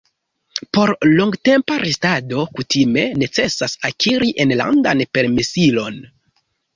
[0.75, 6.01] Por longtempa restado kutime necesas akiri enlandan permesilon.